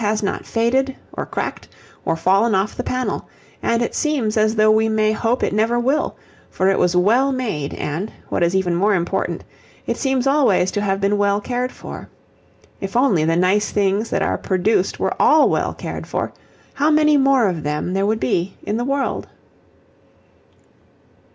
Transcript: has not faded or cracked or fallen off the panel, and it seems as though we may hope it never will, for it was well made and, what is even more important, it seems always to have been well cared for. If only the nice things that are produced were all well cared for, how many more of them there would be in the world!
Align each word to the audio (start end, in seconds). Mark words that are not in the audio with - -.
has 0.01 0.23
not 0.23 0.47
faded 0.47 0.95
or 1.13 1.27
cracked 1.27 1.67
or 2.05 2.15
fallen 2.15 2.55
off 2.55 2.73
the 2.75 2.83
panel, 2.83 3.29
and 3.61 3.83
it 3.83 3.93
seems 3.93 4.35
as 4.35 4.55
though 4.55 4.71
we 4.71 4.89
may 4.89 5.11
hope 5.11 5.43
it 5.43 5.53
never 5.53 5.79
will, 5.79 6.15
for 6.49 6.69
it 6.69 6.79
was 6.79 6.95
well 6.95 7.31
made 7.31 7.71
and, 7.75 8.11
what 8.27 8.41
is 8.41 8.55
even 8.55 8.73
more 8.75 8.95
important, 8.95 9.43
it 9.85 9.95
seems 9.95 10.25
always 10.25 10.71
to 10.71 10.81
have 10.81 10.99
been 10.99 11.19
well 11.19 11.39
cared 11.39 11.71
for. 11.71 12.09
If 12.79 12.95
only 12.97 13.25
the 13.25 13.35
nice 13.35 13.69
things 13.69 14.09
that 14.09 14.23
are 14.23 14.39
produced 14.39 14.99
were 14.99 15.13
all 15.21 15.47
well 15.51 15.71
cared 15.75 16.07
for, 16.07 16.33
how 16.73 16.89
many 16.89 17.15
more 17.15 17.47
of 17.47 17.61
them 17.61 17.93
there 17.93 18.07
would 18.07 18.19
be 18.19 18.57
in 18.63 18.77
the 18.77 18.83
world! 18.85 19.27